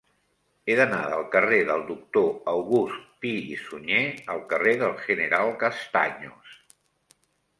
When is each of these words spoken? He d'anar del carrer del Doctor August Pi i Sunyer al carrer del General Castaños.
He 0.71 0.75
d'anar 0.77 1.01
del 1.09 1.25
carrer 1.33 1.59
del 1.71 1.83
Doctor 1.89 2.23
August 2.53 3.03
Pi 3.25 3.33
i 3.55 3.59
Sunyer 3.65 4.01
al 4.35 4.41
carrer 4.53 4.73
del 4.81 4.97
General 5.09 5.51
Castaños. 5.65 6.57